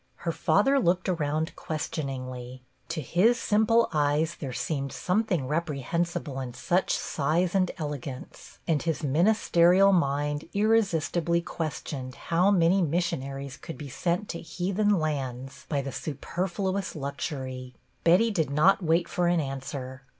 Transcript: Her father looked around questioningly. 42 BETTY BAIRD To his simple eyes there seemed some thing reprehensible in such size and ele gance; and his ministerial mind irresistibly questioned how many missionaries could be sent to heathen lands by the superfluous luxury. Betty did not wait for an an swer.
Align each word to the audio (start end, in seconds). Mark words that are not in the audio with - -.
Her 0.15 0.31
father 0.31 0.79
looked 0.79 1.07
around 1.07 1.55
questioningly. 1.55 2.63
42 2.87 2.87
BETTY 2.87 2.87
BAIRD 2.87 2.89
To 2.89 3.01
his 3.27 3.39
simple 3.39 3.89
eyes 3.93 4.35
there 4.39 4.51
seemed 4.51 4.91
some 4.91 5.23
thing 5.23 5.47
reprehensible 5.47 6.39
in 6.39 6.55
such 6.55 6.95
size 6.97 7.53
and 7.53 7.69
ele 7.77 7.99
gance; 7.99 8.57
and 8.67 8.81
his 8.81 9.03
ministerial 9.03 9.93
mind 9.93 10.49
irresistibly 10.55 11.39
questioned 11.41 12.15
how 12.15 12.49
many 12.49 12.81
missionaries 12.81 13.57
could 13.57 13.77
be 13.77 13.89
sent 13.89 14.27
to 14.29 14.41
heathen 14.41 14.97
lands 14.97 15.67
by 15.69 15.83
the 15.83 15.91
superfluous 15.91 16.95
luxury. 16.95 17.75
Betty 18.03 18.31
did 18.31 18.49
not 18.49 18.83
wait 18.83 19.07
for 19.07 19.27
an 19.27 19.39
an 19.39 19.59
swer. 19.59 19.99